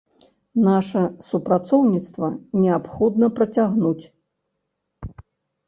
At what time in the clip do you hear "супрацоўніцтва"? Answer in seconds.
1.27-2.27